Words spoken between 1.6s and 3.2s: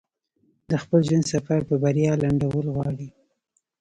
په بريا لنډول غواړي.